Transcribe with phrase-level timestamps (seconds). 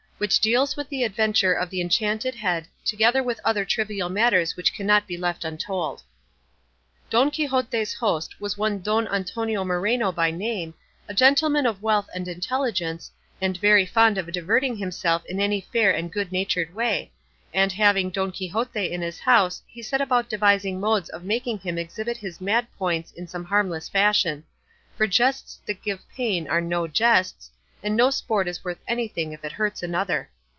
[0.21, 4.71] WHICH DEALS WITH THE ADVENTURE OF THE ENCHANTED HEAD, TOGETHER WITH OTHER TRIVIAL MATTERS WHICH
[4.75, 6.03] CANNOT BE LEFT UNTOLD
[7.09, 10.75] Don Quixote's host was one Don Antonio Moreno by name,
[11.09, 13.09] a gentleman of wealth and intelligence,
[13.41, 17.11] and very fond of diverting himself in any fair and good natured way;
[17.51, 21.79] and having Don Quixote in his house he set about devising modes of making him
[21.79, 24.43] exhibit his mad points in some harmless fashion;
[24.95, 27.49] for jests that give pain are no jests,
[27.83, 30.29] and no sport is worth anything if it hurts another.